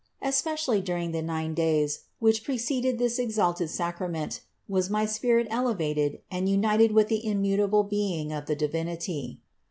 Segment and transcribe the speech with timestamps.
[0.23, 5.05] Especially during the nine days, which THE INCARNATION 31 preceded this exalted sacrament was my
[5.05, 9.41] spirit elevated and united with the immutable being of the Divinity.